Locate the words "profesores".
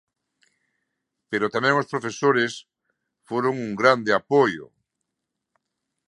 1.91-2.51